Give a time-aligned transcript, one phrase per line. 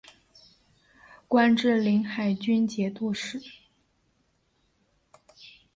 [1.27, 3.39] 官至临海军节度使。